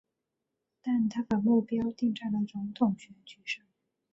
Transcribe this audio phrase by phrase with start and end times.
[0.81, 3.63] 但他把目标定在了总统选举上。